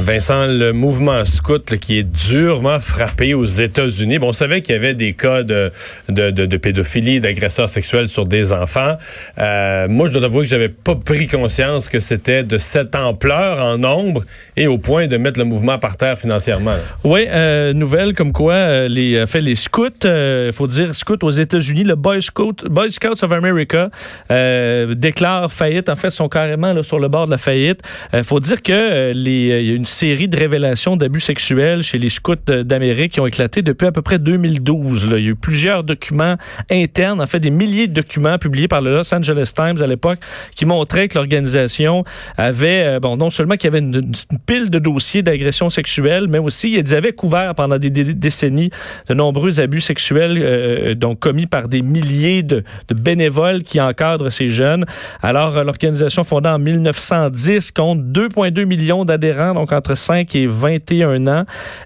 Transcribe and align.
Vincent, 0.00 0.46
le 0.48 0.72
mouvement 0.72 1.24
scout 1.24 1.78
qui 1.78 1.98
est 1.98 2.02
durement 2.02 2.80
frappé 2.80 3.32
aux 3.32 3.44
États-Unis. 3.44 4.18
Bon, 4.18 4.30
on 4.30 4.32
savait 4.32 4.60
qu'il 4.60 4.74
y 4.74 4.76
avait 4.76 4.94
des 4.94 5.12
cas 5.12 5.44
de, 5.44 5.70
de, 6.08 6.30
de, 6.30 6.56
pédophilie, 6.56 7.20
d'agresseurs 7.20 7.68
sexuels 7.68 8.08
sur 8.08 8.26
des 8.26 8.52
enfants. 8.52 8.96
Euh, 9.38 9.86
moi, 9.88 10.08
je 10.08 10.12
dois 10.12 10.24
avouer 10.24 10.42
que 10.42 10.48
j'avais 10.48 10.68
pas 10.68 10.96
pris 10.96 11.28
conscience 11.28 11.88
que 11.88 12.00
c'était 12.00 12.42
de 12.42 12.58
cette 12.58 12.96
ampleur 12.96 13.64
en 13.64 13.78
nombre 13.78 14.24
et 14.56 14.66
au 14.66 14.78
point 14.78 15.06
de 15.06 15.16
mettre 15.16 15.38
le 15.38 15.44
mouvement 15.44 15.78
par 15.78 15.96
terre 15.96 16.18
financièrement. 16.18 16.74
Oui, 17.04 17.26
euh, 17.28 17.72
nouvelle 17.72 18.14
comme 18.14 18.32
quoi 18.32 18.54
euh, 18.54 18.88
les, 18.88 19.24
fait, 19.26 19.40
les 19.40 19.54
scouts, 19.54 19.88
il 20.02 20.52
faut 20.52 20.66
dire 20.66 20.92
scouts 20.92 21.18
aux 21.22 21.30
États-Unis, 21.30 21.84
le 21.84 21.94
Boy, 21.94 22.20
Scout, 22.20 22.64
Boy 22.68 22.90
Scouts 22.90 23.22
of 23.22 23.30
America 23.30 23.90
déclare 24.28 25.52
faillite. 25.52 25.88
En 25.88 25.94
fait, 25.94 26.10
sont 26.10 26.28
carrément 26.28 26.82
sur 26.82 26.98
le 26.98 27.08
bord 27.08 27.26
de 27.26 27.30
la 27.30 27.38
faillite. 27.38 27.80
Il 28.12 28.24
faut 28.24 28.40
dire 28.40 28.60
que 28.60 29.12
les, 29.14 29.62
y 29.64 29.70
a 29.70 29.74
une 29.74 29.84
série 29.94 30.28
de 30.28 30.36
révélations 30.36 30.96
d'abus 30.96 31.20
sexuels 31.20 31.82
chez 31.82 31.98
les 31.98 32.08
scouts 32.08 32.34
d'Amérique 32.46 33.12
qui 33.12 33.20
ont 33.20 33.26
éclaté 33.26 33.62
depuis 33.62 33.86
à 33.86 33.92
peu 33.92 34.02
près 34.02 34.18
2012. 34.18 35.06
Là. 35.06 35.18
Il 35.18 35.24
y 35.24 35.28
a 35.28 35.30
eu 35.30 35.36
plusieurs 35.36 35.84
documents 35.84 36.34
internes, 36.70 37.20
en 37.20 37.26
fait 37.26 37.38
des 37.38 37.50
milliers 37.50 37.86
de 37.86 37.92
documents 37.92 38.38
publiés 38.38 38.68
par 38.68 38.80
le 38.80 38.92
Los 38.92 39.14
Angeles 39.14 39.52
Times 39.54 39.80
à 39.80 39.86
l'époque 39.86 40.18
qui 40.56 40.66
montraient 40.66 41.08
que 41.08 41.16
l'organisation 41.16 42.04
avait, 42.36 42.84
euh, 42.84 43.00
bon, 43.00 43.16
non 43.16 43.30
seulement 43.30 43.54
qu'il 43.54 43.72
y 43.72 43.76
avait 43.76 43.78
une, 43.78 44.12
pile 44.46 44.68
de 44.68 44.78
dossiers 44.78 45.22
d'agression 45.22 45.70
sexuelle, 45.70 46.26
mais 46.28 46.38
aussi 46.38 46.72
ils 46.72 46.94
avaient 46.94 47.12
couvert 47.12 47.54
pendant 47.54 47.78
des, 47.78 47.90
décennies 47.90 48.70
de 49.08 49.14
nombreux 49.14 49.60
abus 49.60 49.80
sexuels 49.80 50.38
euh, 50.42 50.94
donc 50.94 51.20
commis 51.20 51.46
par 51.46 51.68
des 51.68 51.82
milliers 51.82 52.42
de, 52.42 52.64
de, 52.88 52.94
bénévoles 52.94 53.62
qui 53.62 53.80
encadrent 53.80 54.30
ces 54.30 54.48
jeunes. 54.48 54.84
Alors, 55.22 55.56
euh, 55.56 55.64
l'organisation 55.64 56.24
fondée 56.24 56.48
en 56.48 56.58
1910 56.58 57.70
compte 57.70 58.00
2,2 58.00 58.64
millions 58.64 59.04
d'adhérents, 59.04 59.54
donc 59.54 59.72
entre 59.74 59.94
5 59.94 60.34
et 60.34 60.46
21 60.46 61.26
ans, 61.26 61.44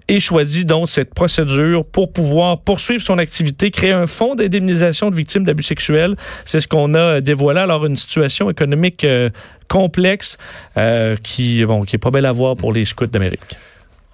et 0.09 0.21
choisit 0.21 0.67
donc 0.67 0.89
cette 0.89 1.15
procédure 1.15 1.85
pour 1.85 2.13
pouvoir 2.13 2.61
poursuivre 2.61 3.03
son 3.03 3.19
activité, 3.19 3.71
créer 3.71 3.93
un 3.93 4.07
fonds 4.07 4.35
d'indemnisation 4.35 5.11
de 5.11 5.15
victimes 5.15 5.45
d'abus 5.45 5.63
sexuels. 5.63 6.15
C'est 6.45 6.61
ce 6.61 6.69
qu'on 6.69 6.95
a 6.95 7.21
dévoilé. 7.21 7.61
Alors, 7.61 7.87
une 7.87 7.97
situation 7.97 8.51
économique 8.51 9.05
euh, 9.05 9.31
complexe 9.69 10.39
euh, 10.77 11.17
qui, 11.23 11.65
bon, 11.65 11.83
qui 11.83 11.97
est 11.97 11.99
pas 11.99 12.11
belle 12.11 12.27
à 12.27 12.33
voir 12.33 12.57
pour 12.57 12.73
les 12.73 12.85
scouts 12.85 13.07
d'Amérique. 13.07 13.57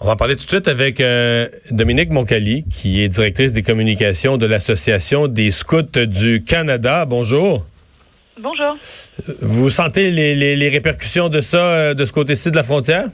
On 0.00 0.06
va 0.06 0.12
en 0.12 0.16
parler 0.16 0.36
tout 0.36 0.44
de 0.44 0.50
suite 0.50 0.68
avec 0.68 1.00
euh, 1.00 1.48
Dominique 1.70 2.10
Moncali, 2.10 2.64
qui 2.70 3.00
est 3.00 3.08
directrice 3.08 3.52
des 3.52 3.62
communications 3.62 4.36
de 4.36 4.46
l'Association 4.46 5.28
des 5.28 5.50
scouts 5.50 5.82
du 6.06 6.42
Canada. 6.42 7.06
Bonjour. 7.06 7.64
Bonjour. 8.40 8.76
Vous 9.40 9.70
sentez 9.70 10.10
les, 10.10 10.34
les, 10.34 10.56
les 10.56 10.68
répercussions 10.68 11.28
de 11.28 11.40
ça 11.40 11.94
de 11.94 12.04
ce 12.04 12.12
côté-ci 12.12 12.50
de 12.50 12.56
la 12.56 12.64
frontière? 12.64 13.06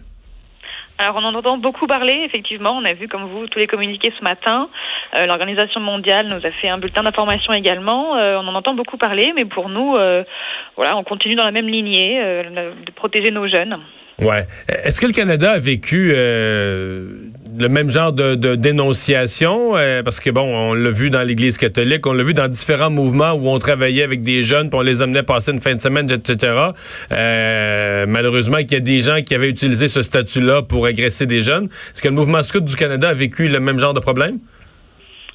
Alors 1.01 1.17
on 1.17 1.25
en 1.25 1.35
entend 1.35 1.57
beaucoup 1.57 1.87
parler, 1.87 2.15
effectivement. 2.27 2.73
On 2.77 2.85
a 2.85 2.93
vu, 2.93 3.09
comme 3.09 3.25
vous, 3.25 3.47
tous 3.47 3.59
les 3.59 3.67
communiqués 3.67 4.13
ce 4.19 4.23
matin. 4.23 4.69
Euh, 5.17 5.25
L'Organisation 5.25 5.81
mondiale 5.81 6.27
nous 6.31 6.45
a 6.45 6.51
fait 6.51 6.69
un 6.69 6.77
bulletin 6.77 7.03
d'information 7.03 7.55
également. 7.55 8.19
Euh, 8.19 8.37
on 8.37 8.47
en 8.47 8.55
entend 8.55 8.75
beaucoup 8.75 8.99
parler, 8.99 9.33
mais 9.35 9.47
pour 9.47 9.71
nous, 9.71 9.95
euh, 9.95 10.25
voilà, 10.77 10.99
on 10.99 11.03
continue 11.03 11.37
dans 11.37 11.47
la 11.47 11.53
même 11.53 11.69
lignée 11.69 12.21
de 12.21 12.91
protéger 12.91 13.31
nos 13.31 13.49
jeunes. 13.49 13.79
Ouais. 14.19 14.47
Est-ce 14.69 15.01
que 15.01 15.07
le 15.07 15.15
Canada 15.15 15.53
a 15.53 15.59
vécu 15.59 16.13
le 17.59 17.69
même 17.69 17.91
genre 17.91 18.13
de, 18.13 18.35
dénonciation? 18.55 19.77
Euh, 19.77 20.03
parce 20.03 20.21
que 20.21 20.31
bon, 20.31 20.43
on 20.43 20.75
l'a 20.75 20.91
vu 20.91 21.11
dans 21.11 21.23
l'Église 21.23 21.59
catholique, 21.59 22.07
on 22.07 22.13
l'a 22.13 22.25
vu 22.25 22.35
dans 22.35 22.49
différents 22.49 22.91
mouvements 22.91 23.33
où 23.33 23.49
on 23.49 23.59
travaillait 23.59 24.03
avec 24.03 24.23
des 24.23 24.43
jeunes, 24.43 24.71
puis 24.71 24.79
on 24.79 24.83
les 24.83 25.03
amenait 25.03 25.23
passer 25.23 25.53
une 25.53 25.61
fin 25.61 25.75
de 25.75 25.81
semaine, 25.81 26.11
etc. 26.11 26.71
Euh, 27.13 28.07
malheureusement, 28.09 28.59
qu'il 28.59 28.73
y 28.73 28.77
a 28.77 28.81
des 28.81 29.01
gens 29.01 29.21
qui 29.23 29.35
avaient 29.35 29.51
utilisé 29.51 29.89
ce 29.89 30.03
statut-là 30.03 30.63
pour 30.63 30.87
agresser 30.87 31.27
des 31.27 31.43
jeunes. 31.43 31.67
Est-ce 31.67 32.03
que 32.03 32.09
le 32.09 32.15
mouvement 32.15 32.43
scout 32.43 32.65
du 32.65 32.77
Canada 32.77 33.09
a 33.09 33.15
vécu 33.15 33.49
le 33.49 33.61
même 33.61 33.79
genre 33.79 33.95
de 33.95 34.01
problème? 34.01 34.39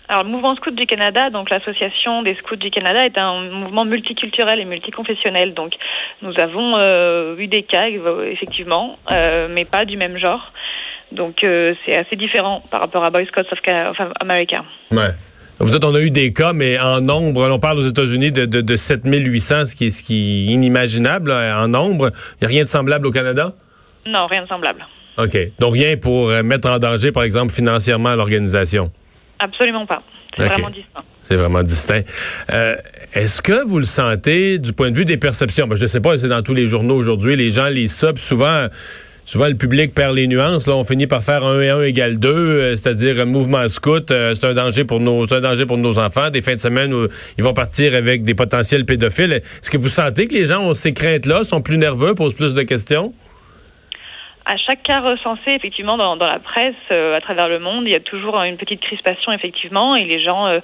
Alors, 0.08 0.24
le 0.24 0.30
mouvement 0.30 0.56
Scout 0.56 0.76
du 0.76 0.86
Canada, 0.86 1.32
donc 1.32 1.50
l'association 1.50 2.22
des 2.22 2.36
scouts 2.36 2.58
du 2.58 2.70
Canada, 2.70 3.06
est 3.06 3.18
un 3.18 3.42
mouvement 3.50 3.86
multiculturel 3.86 4.59
et 4.59 4.66
multiconfessionnel. 4.66 5.53
Donc, 5.56 5.74
nous 6.22 6.34
avons 6.40 6.74
euh, 6.80 7.36
eu 7.38 7.47
des 7.47 7.64
cas, 7.64 7.88
effectivement, 7.88 9.00
euh, 9.12 9.47
mais 9.50 9.66
pas 9.66 9.86
du 9.86 9.97
même 9.97 10.18
genre. 10.18 10.52
Donc, 11.12 11.44
euh, 11.44 11.74
c'est 11.86 11.96
assez 11.96 12.16
différent 12.16 12.64
par 12.72 12.82
rapport 12.82 13.04
à 13.04 13.10
Boy 13.10 13.26
Scouts 13.28 13.42
of, 13.52 14.10
America. 14.22 14.64
Ouais. 14.92 15.12
Vous 15.60 15.70
dites, 15.70 15.84
on 15.86 15.96
a 15.96 16.02
eu 16.02 16.12
des 16.12 16.34
cas, 16.34 16.52
mais 16.52 16.78
en 16.80 17.00
nombre, 17.00 17.50
on 17.50 17.60
parle 17.60 17.78
aux 17.78 17.88
États-Unis 17.88 18.32
de, 18.32 18.46
de, 18.46 18.60
de 18.62 18.76
7800, 18.76 19.66
ce 19.66 19.76
qui, 19.76 19.86
est, 19.86 19.90
ce 19.90 20.04
qui 20.04 20.50
est 20.50 20.54
inimaginable 20.54 21.32
en 21.32 21.68
nombre. 21.68 22.12
Il 22.34 22.38
n'y 22.42 22.46
a 22.46 22.50
rien 22.50 22.64
de 22.64 22.68
semblable 22.68 23.08
au 23.08 23.12
Canada? 23.12 23.54
Non, 24.06 24.28
rien 24.28 24.44
de 24.44 24.48
semblable. 24.48 24.86
OK. 25.18 25.38
Donc, 25.60 25.74
rien 25.74 25.96
pour 25.96 26.28
mettre 26.44 26.70
en 26.70 26.78
danger, 26.78 27.14
par 27.14 27.24
exemple, 27.24 27.54
financièrement 27.54 28.16
l'organisation? 28.16 28.92
Absolument 29.40 29.86
pas. 29.86 30.02
C'est 30.38 30.48
vraiment 30.48 30.70
distinct. 30.70 31.04
C'est 31.24 31.36
vraiment 31.36 31.64
distinct. 31.64 32.04
Euh, 32.52 32.76
est-ce 33.14 33.42
que 33.42 33.66
vous 33.66 33.80
le 33.80 33.86
sentez 33.86 34.60
du 34.60 34.74
point 34.74 34.92
de 34.92 34.96
vue 34.96 35.06
des 35.06 35.18
perceptions? 35.18 35.68
Ben, 35.68 35.76
je 35.76 35.84
ne 35.84 35.88
sais 35.88 36.02
pas, 36.02 36.18
c'est 36.18 36.28
dans 36.28 36.42
tous 36.42 36.54
les 36.54 36.68
journaux 36.68 36.96
aujourd'hui, 36.96 37.36
les 37.36 37.50
gens 37.50 37.68
lisent 37.68 37.96
ça, 37.96 38.12
souvent, 38.16 38.68
souvent 39.25 39.47
le 39.47 39.56
public 39.56 39.94
perd 39.94 40.16
les 40.16 40.28
nuances. 40.28 40.68
Là, 40.68 40.75
on 40.75 40.84
finit 40.84 41.08
par 41.08 41.24
faire 41.24 41.44
un 41.44 41.62
et 41.62 41.69
un 41.69 41.81
égale 41.81 42.18
deux, 42.18 42.30
euh, 42.30 42.75
c'est-à-dire 42.75 43.19
un 43.19 43.25
mouvement 43.25 43.68
scout, 43.68 44.12
euh, 44.12 44.36
c'est 44.36 44.47
un 44.47 44.53
danger 44.53 44.86
pour 44.86 45.00
nos, 45.00 45.31
un 45.34 45.41
danger 45.41 45.66
pour 45.66 45.78
nos 45.78 46.00
enfants. 46.00 46.30
Des 46.30 46.41
fins 46.41 46.56
de 46.56 46.59
semaine 46.59 46.94
où 46.94 47.08
ils 47.38 47.44
vont 47.44 47.53
partir 47.53 47.96
avec 47.96 48.24
des 48.24 48.35
potentiels 48.35 48.85
pédophiles. 48.85 49.34
Est-ce 49.34 49.69
que 49.69 49.78
vous 49.78 49.90
sentez 49.90 50.28
que 50.28 50.35
les 50.35 50.46
gens 50.46 50.64
ont 50.64 50.74
ces 50.74 50.94
craintes-là, 50.94 51.44
sont 51.44 51.62
plus 51.62 51.78
nerveux, 51.78 52.14
posent 52.14 52.35
plus 52.35 52.53
de 52.53 52.62
questions? 52.62 53.14
À 54.46 54.58
chaque 54.58 54.84
cas 54.84 55.00
recensé, 55.00 55.48
effectivement, 55.48 55.98
dans, 55.98 56.18
dans 56.18 56.28
la 56.28 56.38
presse, 56.38 56.76
euh, 56.92 57.18
à 57.18 57.22
travers 57.22 57.48
le 57.48 57.58
monde, 57.58 57.86
il 57.88 57.92
y 57.92 57.96
a 57.96 58.00
toujours 58.00 58.40
une 58.44 58.58
petite 58.58 58.80
crispation, 58.80 59.32
effectivement, 59.32 59.96
et 59.96 60.04
les 60.04 60.24
gens, 60.24 60.46
euh, 60.46 60.60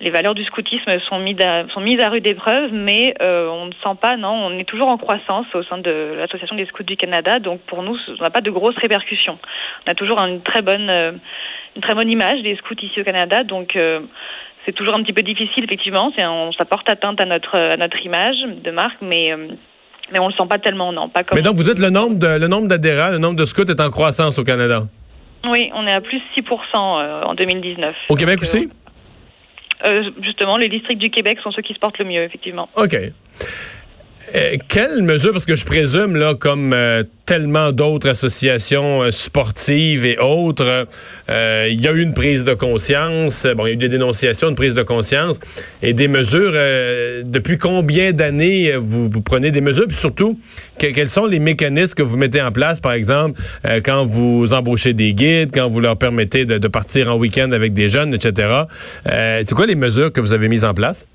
les 0.00 0.10
valeurs 0.10 0.34
du 0.34 0.44
scoutisme 0.44 0.90
sont 1.08 1.18
mises 1.18 1.40
à, 1.40 1.66
sont 1.68 1.80
mises 1.80 2.00
à 2.00 2.10
rude 2.10 2.26
épreuve, 2.26 2.70
mais 2.72 3.14
euh, 3.22 3.48
on 3.48 3.66
ne 3.66 3.72
sent 3.72 3.98
pas, 4.00 4.18
non, 4.18 4.32
on 4.32 4.58
est 4.58 4.68
toujours 4.68 4.88
en 4.88 4.98
croissance 4.98 5.46
au 5.54 5.62
sein 5.62 5.78
de 5.78 6.16
l'Association 6.18 6.54
des 6.54 6.66
scouts 6.66 6.82
du 6.82 6.96
Canada, 6.96 7.38
donc 7.38 7.60
pour 7.62 7.82
nous, 7.82 7.96
on 8.08 8.22
n'a 8.22 8.30
pas 8.30 8.42
de 8.42 8.50
grosses 8.50 8.76
répercussions. 8.76 9.38
On 9.86 9.90
a 9.90 9.94
toujours 9.94 10.20
une 10.22 10.42
très 10.42 10.60
bonne, 10.60 10.90
une 10.90 11.82
très 11.82 11.94
bonne 11.94 12.10
image 12.10 12.42
des 12.42 12.56
scouts 12.56 12.74
ici 12.82 13.00
au 13.00 13.04
Canada, 13.04 13.42
donc 13.42 13.78
c'est 14.66 14.72
toujours 14.72 14.98
un 14.98 15.02
petit 15.02 15.14
peu 15.14 15.22
difficile, 15.22 15.64
effectivement, 15.64 16.12
on, 16.18 16.52
ça 16.52 16.66
porte 16.66 16.90
atteinte 16.90 17.22
à 17.22 17.24
notre, 17.24 17.58
à 17.58 17.76
notre 17.78 18.04
image 18.04 18.36
de 18.62 18.70
marque, 18.70 19.00
mais 19.00 19.34
mais 20.12 20.18
on 20.18 20.28
le 20.28 20.34
sent 20.34 20.46
pas 20.48 20.58
tellement, 20.58 20.92
non. 20.92 21.08
Pas 21.08 21.24
comme 21.24 21.36
mais 21.36 21.42
donc, 21.42 21.56
vous 21.56 21.64
dites 21.64 21.78
le 21.78 21.90
nombre 21.90 22.18
de, 22.18 22.38
le 22.38 22.46
nombre 22.46 22.68
d'adhérents, 22.68 23.10
le 23.10 23.18
nombre 23.18 23.36
de 23.36 23.44
scouts 23.44 23.62
est 23.62 23.80
en 23.80 23.90
croissance 23.90 24.38
au 24.38 24.44
Canada? 24.44 24.82
Oui, 25.46 25.70
on 25.74 25.86
est 25.86 25.92
à 25.92 26.00
plus 26.00 26.20
6% 26.36 26.42
euh, 26.74 27.22
en 27.24 27.34
2019. 27.34 27.94
Au 28.08 28.14
Québec 28.14 28.42
aussi? 28.42 28.70
Euh, 29.84 29.92
euh, 29.92 30.10
justement, 30.22 30.56
les 30.56 30.68
districts 30.68 31.00
du 31.00 31.10
Québec 31.10 31.38
sont 31.42 31.50
ceux 31.52 31.62
qui 31.62 31.74
se 31.74 31.78
portent 31.78 31.98
le 31.98 32.06
mieux, 32.06 32.22
effectivement. 32.22 32.68
OK. 32.76 32.96
Euh, 34.34 34.56
quelle 34.68 35.02
mesure, 35.02 35.32
parce 35.32 35.44
que 35.44 35.54
je 35.54 35.64
présume, 35.64 36.16
là, 36.16 36.34
comme 36.34 36.72
euh, 36.72 37.02
tellement 37.26 37.72
d'autres 37.72 38.08
associations 38.08 39.02
euh, 39.02 39.10
sportives 39.10 40.04
et 40.04 40.18
autres, 40.18 40.86
il 41.28 41.80
y 41.80 41.88
a 41.88 41.92
eu 41.92 42.00
une 42.00 42.14
prise 42.14 42.44
de 42.44 42.54
conscience, 42.54 43.46
bon, 43.56 43.66
il 43.66 43.68
y 43.68 43.72
a 43.72 43.74
eu 43.74 43.76
des 43.76 43.88
dénonciations, 43.88 44.48
une 44.48 44.56
prise 44.56 44.74
de 44.74 44.82
conscience 44.82 45.38
et 45.82 45.94
des 45.94 46.08
mesures. 46.08 46.52
depuis 47.24 47.58
combien 47.58 48.12
d'années 48.12 48.76
vous, 48.76 49.08
prenez 49.22 49.50
des 49.50 49.60
mesures, 49.60 49.86
puis 49.86 49.96
surtout, 49.96 50.38
quels 50.78 51.08
sont 51.08 51.26
les 51.26 51.38
mécanismes 51.38 51.94
que 51.94 52.02
vous 52.02 52.16
mettez 52.16 52.40
en 52.42 52.52
place, 52.52 52.80
par 52.80 52.92
exemple, 52.92 53.40
quand 53.84 54.04
vous 54.04 54.52
embauchez 54.52 54.92
des 54.92 55.12
guides, 55.14 55.50
quand 55.52 55.68
vous 55.68 55.80
leur 55.80 55.96
permettez 55.96 56.44
de, 56.44 56.58
de 56.58 56.68
partir 56.68 57.12
en 57.12 57.16
week-end 57.16 57.52
avec 57.52 57.72
des 57.72 57.88
jeunes, 57.88 58.14
etc. 58.14 58.64
C'est 59.04 59.54
quoi 59.54 59.66
les 59.66 59.74
mesures 59.74 60.12
que 60.12 60.20
vous 60.20 60.32
avez 60.32 60.48
mises 60.48 60.64
en 60.64 60.74
place? 60.74 61.06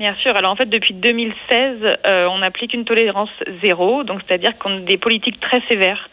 Bien 0.00 0.16
sûr. 0.22 0.34
Alors 0.34 0.52
en 0.52 0.56
fait, 0.56 0.70
depuis 0.70 0.94
2016, 0.94 1.76
euh, 2.06 2.26
on 2.30 2.40
applique 2.40 2.72
une 2.72 2.86
tolérance 2.86 3.28
zéro, 3.62 4.02
donc 4.02 4.22
c'est-à-dire 4.26 4.56
qu'on 4.56 4.78
a 4.78 4.80
des 4.80 4.96
politiques 4.96 5.38
très 5.40 5.60
sévères 5.68 6.08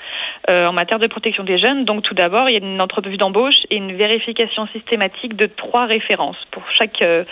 euh, 0.50 0.66
en 0.66 0.74
matière 0.74 1.00
de 1.00 1.08
protection 1.08 1.46
des 1.46 1.58
jeunes. 1.58 1.86
Donc 1.86 2.04
tout 2.04 2.14
d'abord, 2.14 2.50
il 2.50 2.52
y 2.52 2.56
a 2.62 2.68
une 2.68 2.82
entrevue 2.82 3.16
d'embauche 3.16 3.56
et 3.70 3.78
une 3.78 3.96
vérification 3.96 4.68
systématique 4.74 5.38
de 5.38 5.46
trois 5.46 5.86
références 5.86 6.36
pour 6.52 6.64
chaque 6.74 7.02
euh, 7.02 7.24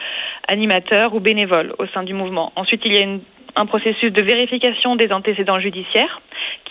animateur 0.47 1.13
ou 1.13 1.19
bénévole 1.19 1.75
au 1.77 1.87
sein 1.87 2.03
du 2.03 2.13
mouvement. 2.13 2.53
Ensuite, 2.55 2.83
il 2.85 2.95
y 2.95 3.03
a 3.03 3.05
un 3.57 3.65
processus 3.65 4.13
de 4.13 4.23
vérification 4.23 4.95
des 4.95 5.11
antécédents 5.11 5.59
judiciaires 5.59 6.21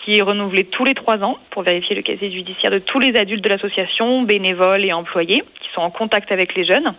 qui 0.03 0.17
est 0.17 0.21
renouvelé 0.21 0.65
tous 0.65 0.83
les 0.83 0.93
trois 0.93 1.23
ans 1.23 1.37
pour 1.51 1.63
vérifier 1.63 1.95
le 1.95 2.01
casier 2.01 2.31
judiciaire 2.31 2.71
de 2.71 2.79
tous 2.79 2.99
les 2.99 3.15
adultes 3.17 3.43
de 3.43 3.49
l'association, 3.49 4.23
bénévoles 4.23 4.85
et 4.85 4.93
employés 4.93 5.43
qui 5.61 5.69
sont 5.73 5.81
en 5.81 5.89
contact 5.89 6.31
avec 6.31 6.55
les 6.55 6.65
jeunes. 6.65 6.93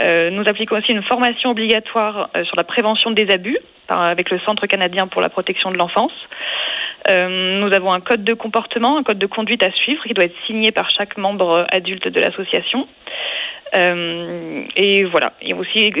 Euh, 0.00 0.30
nous 0.30 0.42
appliquons 0.46 0.76
aussi 0.76 0.92
une 0.92 1.02
formation 1.02 1.50
obligatoire 1.50 2.30
euh, 2.36 2.44
sur 2.44 2.56
la 2.56 2.64
prévention 2.64 3.10
des 3.10 3.30
abus 3.30 3.58
avec 3.88 4.30
le 4.30 4.38
Centre 4.40 4.66
canadien 4.66 5.08
pour 5.08 5.20
la 5.20 5.28
protection 5.28 5.72
de 5.72 5.78
l'enfance. 5.78 6.12
Euh, 7.10 7.58
nous 7.58 7.74
avons 7.74 7.92
un 7.92 8.00
code 8.00 8.22
de 8.22 8.34
comportement, 8.34 8.98
un 8.98 9.02
code 9.02 9.18
de 9.18 9.26
conduite 9.26 9.64
à 9.64 9.72
suivre 9.72 10.04
qui 10.04 10.14
doit 10.14 10.26
être 10.26 10.36
signé 10.46 10.70
par 10.70 10.88
chaque 10.90 11.16
membre 11.16 11.66
adulte 11.72 12.06
de 12.06 12.20
l'association. 12.20 12.86
Et 13.74 15.04
voilà. 15.04 15.32
Et 15.42 15.54
aussi 15.54 15.92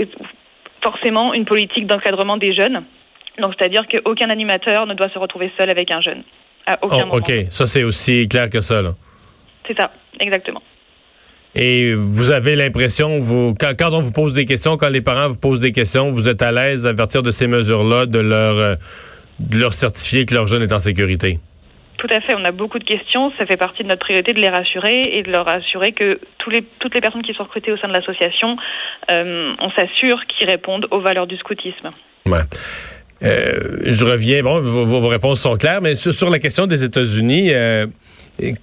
forcément 0.84 1.34
une 1.34 1.44
politique 1.44 1.86
d'encadrement 1.86 2.36
des 2.36 2.54
jeunes. 2.54 2.84
Donc 3.38 3.54
c'est-à-dire 3.58 3.86
qu'aucun 3.88 4.30
animateur 4.30 4.86
ne 4.86 4.94
doit 4.94 5.08
se 5.10 5.18
retrouver 5.18 5.50
seul 5.58 5.70
avec 5.70 5.90
un 5.90 6.00
jeune. 6.00 6.22
À 6.66 6.78
aucun 6.82 6.96
Oh, 6.96 7.06
moment. 7.06 7.14
OK, 7.14 7.32
ça 7.50 7.66
c'est 7.66 7.84
aussi 7.84 8.28
clair 8.28 8.50
que 8.50 8.60
ça. 8.60 8.82
Là. 8.82 8.90
C'est 9.66 9.78
ça, 9.78 9.90
exactement. 10.18 10.62
Et 11.54 11.94
vous 11.94 12.30
avez 12.30 12.54
l'impression, 12.54 13.18
vous, 13.18 13.54
quand, 13.58 13.72
quand 13.76 13.92
on 13.92 14.00
vous 14.00 14.12
pose 14.12 14.34
des 14.34 14.44
questions, 14.44 14.76
quand 14.76 14.88
les 14.88 15.00
parents 15.00 15.28
vous 15.28 15.38
posent 15.38 15.60
des 15.60 15.72
questions, 15.72 16.10
vous 16.10 16.28
êtes 16.28 16.42
à 16.42 16.52
l'aise 16.52 16.86
à 16.86 16.94
partir 16.94 17.22
de 17.22 17.30
ces 17.32 17.48
mesures-là 17.48 18.06
de 18.06 18.20
leur, 18.20 18.56
euh, 18.56 18.74
de 19.40 19.58
leur 19.58 19.72
certifier 19.72 20.26
que 20.26 20.34
leur 20.34 20.46
jeune 20.46 20.62
est 20.62 20.72
en 20.72 20.78
sécurité? 20.78 21.40
Tout 21.98 22.06
à 22.10 22.20
fait, 22.20 22.34
on 22.34 22.44
a 22.44 22.52
beaucoup 22.52 22.78
de 22.78 22.84
questions. 22.84 23.32
Ça 23.36 23.46
fait 23.46 23.56
partie 23.56 23.82
de 23.82 23.88
notre 23.88 24.00
priorité 24.00 24.32
de 24.32 24.40
les 24.40 24.48
rassurer 24.48 25.18
et 25.18 25.22
de 25.22 25.30
leur 25.30 25.46
assurer 25.48 25.92
que 25.92 26.20
tous 26.38 26.50
les, 26.50 26.62
toutes 26.78 26.94
les 26.94 27.00
personnes 27.00 27.22
qui 27.22 27.34
sont 27.34 27.42
recrutées 27.42 27.72
au 27.72 27.76
sein 27.76 27.88
de 27.88 27.94
l'association, 27.94 28.56
euh, 29.10 29.52
on 29.58 29.70
s'assure 29.72 30.24
qu'ils 30.26 30.48
répondent 30.48 30.86
aux 30.92 31.00
valeurs 31.00 31.26
du 31.26 31.36
scoutisme. 31.36 31.90
Ouais. 32.26 32.40
Euh, 33.22 33.80
je 33.84 34.04
reviens, 34.04 34.42
bon, 34.42 34.60
vos, 34.60 34.86
vos 34.86 35.08
réponses 35.08 35.40
sont 35.40 35.56
claires, 35.56 35.82
mais 35.82 35.94
sur, 35.94 36.14
sur 36.14 36.30
la 36.30 36.38
question 36.38 36.66
des 36.66 36.84
États-Unis, 36.84 37.50
euh, 37.52 37.86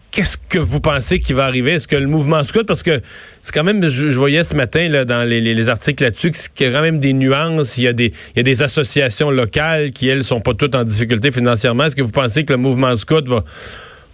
qu'est-ce 0.09 0.35
que 0.37 0.57
vous 0.57 0.81
pensez 0.81 1.19
qui 1.19 1.33
va 1.33 1.45
arriver? 1.45 1.73
Est-ce 1.73 1.87
que 1.87 1.95
le 1.95 2.07
mouvement 2.07 2.41
scout, 2.43 2.65
parce 2.65 2.81
que 2.81 3.01
c'est 3.41 3.53
quand 3.53 3.63
même, 3.63 3.83
je, 3.83 4.09
je 4.09 4.17
voyais 4.17 4.43
ce 4.43 4.55
matin 4.55 4.89
là, 4.89 5.05
dans 5.05 5.23
les, 5.29 5.41
les, 5.41 5.53
les 5.53 5.69
articles 5.69 6.03
là-dessus, 6.03 6.31
qu'il 6.31 6.65
y 6.65 6.69
a 6.69 6.73
quand 6.73 6.81
même 6.81 6.99
des 6.99 7.13
nuances, 7.13 7.77
il 7.77 7.83
y 7.83 7.87
a 7.87 7.93
des, 7.93 8.07
il 8.07 8.37
y 8.37 8.39
a 8.39 8.43
des 8.43 8.63
associations 8.63 9.29
locales 9.29 9.91
qui, 9.91 10.07
elles, 10.07 10.23
sont 10.23 10.41
pas 10.41 10.55
toutes 10.55 10.73
en 10.73 10.83
difficulté 10.83 11.31
financièrement. 11.31 11.83
Est-ce 11.83 11.95
que 11.95 12.01
vous 12.01 12.11
pensez 12.11 12.43
que 12.43 12.53
le 12.53 12.57
mouvement 12.57 12.95
scout 12.95 13.27
va, 13.27 13.43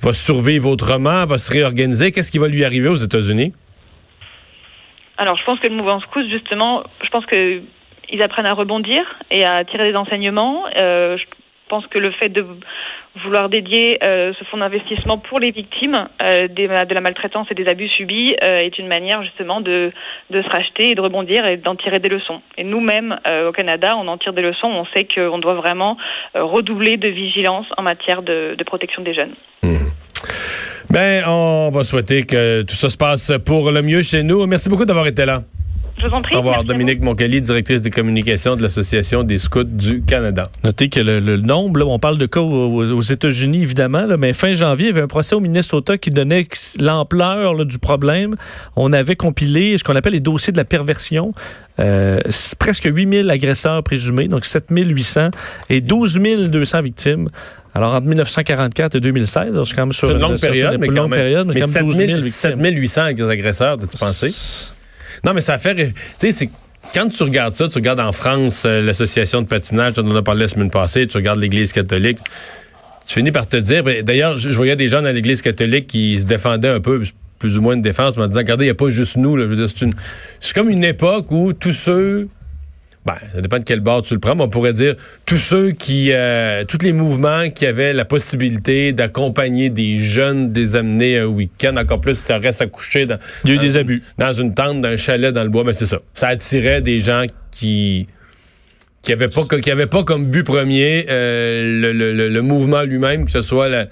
va 0.02 0.14
survivre 0.14 0.70
autrement, 0.70 1.26
va 1.26 1.38
se 1.38 1.52
réorganiser? 1.54 2.12
Qu'est-ce 2.12 2.32
qui 2.32 2.40
va 2.40 2.50
lui 2.50 2.66
arriver 2.66 2.90
aux 2.90 2.98
États-Unis? 2.98 3.54
Alors, 5.18 5.38
je 5.38 5.46
pense 5.46 5.60
que 5.60 5.68
le 5.68 5.76
mouvement 5.76 6.02
scout, 6.02 6.26
justement, 6.30 6.84
je 7.02 7.10
pense 7.10 7.26
que 7.28 7.62
ils 8.14 8.22
apprennent 8.22 8.46
à 8.46 8.54
rebondir 8.54 9.02
et 9.32 9.44
à 9.44 9.66
tirer 9.66 9.90
des 9.90 9.96
enseignements. 9.96 10.66
Euh, 10.80 11.18
je 11.18 11.24
pense 11.68 11.86
que 11.88 11.98
le 11.98 12.12
fait 12.12 12.30
de 12.30 12.46
vouloir 13.24 13.50
dédier 13.50 13.98
euh, 14.04 14.32
ce 14.38 14.44
fonds 14.46 14.58
d'investissement 14.58 15.18
pour 15.18 15.40
les 15.40 15.50
victimes 15.50 16.08
euh, 16.22 16.48
de 16.48 16.94
la 16.94 17.02
maltraitance 17.02 17.48
et 17.50 17.56
des 17.56 17.68
abus 17.68 17.88
subis 17.90 18.36
est 18.40 18.78
une 18.78 18.88
manière 18.88 19.24
justement 19.24 19.62
de, 19.62 19.92
se 20.32 20.50
racheter 20.50 20.92
et 20.92 20.96
de 20.96 21.02
rebondir 21.02 21.46
et 21.48 21.58
d'en 21.58 21.76
tirer 21.76 21.98
des 21.98 22.10
leçons. 22.10 22.42
Et 22.58 22.64
nous-mêmes, 22.64 23.18
au 23.48 23.52
Canada, 23.52 23.96
on 23.98 24.08
en 24.08 24.18
tire 24.18 24.34
des 24.34 24.42
leçons. 24.42 24.68
On 24.68 24.86
sait 24.96 25.06
qu'on 25.06 25.40
doit 25.40 25.56
vraiment 25.56 25.98
redoubler 26.36 26.98
de 26.98 27.08
vigilance 27.08 27.66
en 27.78 27.82
matière 27.82 28.22
de, 28.22 28.56
protection 28.66 29.02
des 29.02 29.14
jeunes. 29.14 29.34
Ben, 30.90 31.24
on 31.28 31.72
va 31.72 31.84
souhaiter 31.84 32.24
que 32.26 32.62
tout 32.62 32.76
ça 32.76 32.90
se 32.90 32.98
passe 32.98 33.32
pour 33.46 33.72
le 33.72 33.82
mieux 33.82 34.04
chez 34.04 34.22
nous. 34.22 34.46
Merci 34.46 34.70
beaucoup 34.70 34.86
d'avoir 34.86 35.08
été 35.08 35.26
là. 35.26 35.42
Je 36.04 36.10
vous 36.10 36.14
en 36.14 36.22
prie. 36.22 36.36
Au 36.36 36.40
revoir. 36.40 36.64
Dominique 36.64 37.02
Moncali, 37.02 37.42
directrice 37.42 37.82
des 37.82 37.90
communications 37.90 38.56
de 38.56 38.62
l'Association 38.62 39.24
des 39.24 39.38
scouts 39.38 39.64
du 39.64 40.02
Canada. 40.02 40.44
Notez 40.64 40.90
que 40.90 41.00
le, 41.00 41.20
le 41.20 41.38
nombre, 41.38 41.80
là, 41.80 41.86
on 41.86 42.00
parle 42.00 42.18
de 42.18 42.26
cas 42.26 42.42
aux, 42.42 42.92
aux 42.92 43.02
États-Unis, 43.02 43.62
évidemment, 43.62 44.06
là, 44.06 44.18
mais 44.18 44.34
fin 44.34 44.54
janvier, 44.54 44.88
il 44.88 44.90
y 44.90 44.94
avait 44.94 45.02
un 45.02 45.08
procès 45.08 45.36
au 45.36 45.40
Minnesota 45.40 45.98
qui 45.98 46.10
donnait 46.10 46.48
l'ampleur 46.80 47.66
du 47.66 47.80
problème. 47.80 48.36
On 48.76 48.92
avait 48.92 49.16
compilé 49.16 49.78
ce 49.78 49.84
qu'on 49.84 49.96
appelle 49.96 50.14
les 50.14 50.20
dossiers 50.20 50.52
de 50.52 50.58
la 50.58 50.66
perversion. 50.66 51.34
Euh, 51.80 52.20
presque 52.60 52.86
8000 52.86 53.30
agresseurs 53.30 53.82
présumés, 53.84 54.28
donc 54.28 54.46
7800 54.46 55.30
et 55.70 55.82
12 55.82 56.20
200 56.20 56.82
victimes. 56.82 57.30
Alors, 57.76 57.94
entre 57.94 58.06
1944 58.06 58.96
et 58.96 59.00
2016, 59.00 59.54
alors, 59.54 59.66
c'est 59.66 59.76
quand 59.76 59.88
même 59.88 59.94
sur 59.94 60.12
une 60.12 60.20
longue 60.20 60.40
période, 60.40 60.78
mais 60.80 60.86
une 60.86 60.94
quand 60.94 61.02
longue 61.04 61.12
même. 61.12 61.20
période, 61.20 61.48
mais 61.48 61.54
mais 61.56 61.62
quand 61.62 61.74
même 61.74 61.86
12 61.86 61.96
000 61.96 62.10
7000 62.10 62.16
victimes. 62.18 62.32
7800 62.32 63.02
agresseurs, 63.30 63.78
t'as-tu 63.80 63.98
pensé? 63.98 64.73
Non, 65.24 65.34
mais 65.34 65.42
ça 65.42 65.58
fait. 65.58 65.76
Tu 65.76 65.94
sais, 66.18 66.32
c'est. 66.32 66.50
Quand 66.94 67.08
tu 67.08 67.24
regardes 67.24 67.54
ça, 67.54 67.70
tu 67.70 67.76
regardes 67.76 68.02
en 68.02 68.12
France 68.12 68.64
euh, 68.66 68.82
l'association 68.82 69.42
de 69.42 69.48
patinage, 69.48 69.94
on 69.98 70.12
en 70.12 70.16
a 70.16 70.22
parlé 70.22 70.42
la 70.42 70.48
semaine 70.50 70.70
passée, 70.70 71.08
tu 71.08 71.16
regardes 71.16 71.40
l'Église 71.40 71.72
catholique, 71.72 72.20
tu 73.06 73.16
finis 73.16 73.32
par 73.32 73.48
te 73.48 73.56
dire. 73.56 73.84
ben, 73.84 74.04
D'ailleurs, 74.04 74.38
je, 74.38 74.50
voyais 74.50 74.76
des 74.76 74.90
gens 74.90 75.02
dans 75.02 75.14
l'Église 75.14 75.42
catholique 75.42 75.88
qui 75.88 76.20
se 76.20 76.26
défendaient 76.26 76.68
un 76.68 76.82
peu, 76.82 77.02
plus 77.40 77.58
ou 77.58 77.62
moins 77.62 77.76
une 77.76 77.82
défense, 77.82 78.18
en 78.18 78.28
disant, 78.28 78.40
regardez, 78.40 78.66
il 78.66 78.68
n'y 78.68 78.72
a 78.72 78.76
pas 78.76 78.90
juste 78.90 79.16
nous. 79.16 79.38
c'est 80.40 80.54
comme 80.54 80.70
une 80.70 80.84
époque 80.84 81.32
où 81.32 81.54
tous 81.54 81.74
ceux. 81.74 82.28
Ben, 83.06 83.16
ça 83.36 83.42
dépend 83.42 83.60
de 83.60 83.64
quel 83.66 83.82
bord 83.82 84.02
tu 84.02 84.14
le 84.14 84.20
prends, 84.22 84.34
mais 84.34 84.44
on 84.44 84.50
pourrait 84.50 84.72
dire 84.72 84.96
tous 85.26 85.38
ceux 85.38 85.72
qui, 85.72 86.12
euh, 86.14 86.64
tous 86.64 86.78
les 86.84 86.94
mouvements 86.94 87.50
qui 87.50 87.66
avaient 87.66 87.92
la 87.92 88.06
possibilité 88.06 88.94
d'accompagner 88.94 89.70
des 89.70 90.00
jeunes, 90.00 90.54
des 90.54 90.78
amener 90.78 91.18
un 91.20 91.26
week-end, 91.26 91.76
encore 91.76 92.00
plus 92.00 92.16
si 92.16 92.24
ça 92.24 92.38
reste 92.38 92.62
à 92.62 92.68
coucher 92.68 93.06
dans, 93.06 93.18
Il 93.44 93.50
y 93.50 93.54
a 93.54 93.56
eu 93.56 93.60
des 93.60 93.74
une- 93.74 93.80
abus. 93.80 94.04
dans 94.18 94.32
une 94.32 94.54
tente, 94.54 94.80
dans 94.82 94.88
un 94.88 94.96
chalet, 94.98 95.34
dans 95.34 95.44
le 95.44 95.50
bois, 95.50 95.66
mais 95.66 95.74
c'est 95.74 95.86
ça. 95.86 96.00
Ça 96.14 96.28
attirait 96.30 96.82
des 96.82 97.00
gens 97.02 97.26
qui 97.52 98.08
qui 99.02 99.12
avaient 99.12 99.28
pas 99.28 99.60
qui 99.60 99.70
avaient 99.70 99.86
pas 99.86 100.06
comme 100.06 100.28
but 100.28 100.44
premier 100.46 101.06
euh, 101.10 101.82
le, 101.82 101.92
le- 101.92 102.14
le- 102.14 102.30
le 102.30 102.42
mouvement 102.42 102.84
lui-même, 102.84 103.26
que 103.26 103.32
ce 103.32 103.42
soit 103.42 103.68
la, 103.68 103.88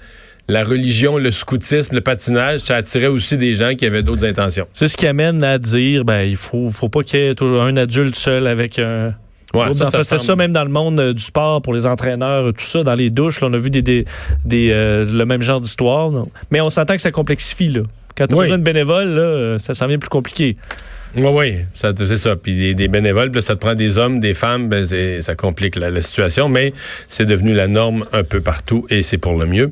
la 0.48 0.64
religion, 0.64 1.18
le 1.18 1.30
scoutisme, 1.30 1.94
le 1.94 2.00
patinage, 2.00 2.60
ça 2.60 2.76
attirait 2.76 3.06
aussi 3.06 3.36
des 3.38 3.54
gens 3.54 3.74
qui 3.74 3.86
avaient 3.86 4.02
d'autres 4.02 4.24
intentions. 4.26 4.66
C'est 4.74 4.88
ce 4.88 4.96
qui 4.96 5.06
amène 5.06 5.42
à 5.44 5.58
dire, 5.58 6.04
ben, 6.04 6.22
il 6.22 6.36
faut, 6.36 6.68
faut 6.68 6.88
pas 6.88 7.02
qu'il 7.02 7.20
y 7.20 7.22
ait 7.24 7.42
un 7.42 7.76
adulte 7.76 8.16
seul 8.16 8.46
avec 8.46 8.78
un. 8.78 9.14
Ouais, 9.54 9.72
ça, 9.74 9.90
c'est 9.90 10.02
semble- 10.04 10.20
ça 10.22 10.36
même 10.36 10.52
dans 10.52 10.64
le 10.64 10.70
monde 10.70 10.98
euh, 10.98 11.12
du 11.12 11.22
sport 11.22 11.60
pour 11.60 11.74
les 11.74 11.84
entraîneurs, 11.86 12.54
tout 12.54 12.64
ça, 12.64 12.82
dans 12.84 12.94
les 12.94 13.10
douches, 13.10 13.42
là, 13.42 13.48
on 13.50 13.52
a 13.52 13.58
vu 13.58 13.68
des, 13.68 13.82
des, 13.82 14.06
des, 14.46 14.70
euh, 14.72 15.04
le 15.04 15.24
même 15.26 15.42
genre 15.42 15.60
d'histoire. 15.60 16.10
non? 16.10 16.26
Mais 16.50 16.62
on 16.62 16.70
s'entend 16.70 16.94
que 16.96 17.02
ça 17.02 17.10
complexifie. 17.10 17.68
Là. 17.68 17.82
Quand 18.16 18.32
as 18.32 18.34
Oui. 18.34 18.44
besoin 18.44 18.56
de 18.58 18.62
bénévoles, 18.62 19.08
là, 19.08 19.20
euh, 19.20 19.58
ça 19.58 19.74
s'en 19.74 19.86
vient 19.88 19.98
plus 19.98 20.08
compliqué. 20.08 20.56
Oui, 21.14 21.26
oui, 21.26 21.56
c'est 21.74 22.16
ça. 22.16 22.36
Puis 22.36 22.56
des, 22.56 22.74
des 22.74 22.88
bénévoles, 22.88 23.30
puis 23.30 23.42
ça 23.42 23.54
te 23.54 23.60
prend 23.60 23.74
des 23.74 23.98
hommes, 23.98 24.18
des 24.18 24.34
femmes, 24.34 24.68
ben, 24.68 24.86
ça 25.20 25.34
complique 25.34 25.76
la, 25.76 25.90
la 25.90 26.00
situation, 26.00 26.48
mais 26.48 26.72
c'est 27.08 27.26
devenu 27.26 27.52
la 27.52 27.68
norme 27.68 28.04
un 28.12 28.24
peu 28.24 28.40
partout 28.40 28.86
et 28.88 29.02
c'est 29.02 29.18
pour 29.18 29.38
le 29.38 29.46
mieux. 29.46 29.70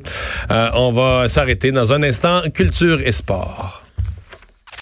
Euh, 0.51 0.69
on 0.73 0.91
va 0.91 1.27
s'arrêter 1.27 1.71
dans 1.71 1.93
un 1.93 2.03
instant. 2.03 2.41
Culture 2.53 3.01
et 3.01 3.11
sport. 3.11 3.80